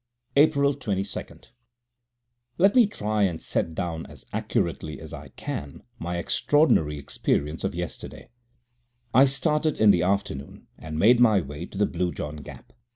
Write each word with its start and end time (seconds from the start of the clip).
April 0.35 0.73
22. 0.73 1.23
Let 2.57 2.73
me 2.75 2.87
try 2.87 3.21
and 3.21 3.39
set 3.39 3.75
down 3.75 4.07
as 4.07 4.25
accurately 4.33 4.99
as 4.99 5.13
I 5.13 5.27
can 5.27 5.83
my 5.99 6.17
extraordinary 6.17 6.97
experience 6.97 7.63
of 7.63 7.75
yesterday. 7.75 8.31
I 9.13 9.25
started 9.25 9.77
in 9.77 9.91
the 9.91 10.01
afternoon, 10.01 10.65
and 10.75 10.97
made 10.97 11.19
my 11.19 11.39
way 11.39 11.67
to 11.67 11.77
the 11.77 11.85
Blue 11.85 12.11
John 12.11 12.37
Gap. 12.37 12.73